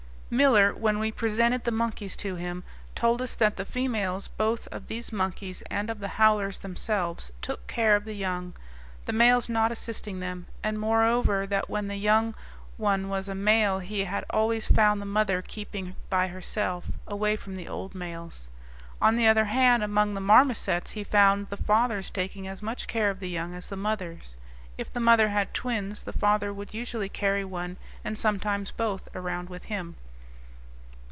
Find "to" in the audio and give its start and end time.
2.15-2.35